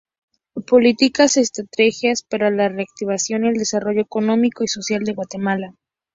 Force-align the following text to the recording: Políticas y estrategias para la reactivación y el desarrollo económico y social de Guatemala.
Políticas 0.65 1.37
y 1.37 1.41
estrategias 1.41 2.23
para 2.23 2.49
la 2.49 2.69
reactivación 2.69 3.45
y 3.45 3.49
el 3.49 3.53
desarrollo 3.53 4.01
económico 4.01 4.63
y 4.63 4.67
social 4.67 5.03
de 5.03 5.13
Guatemala. 5.13 5.75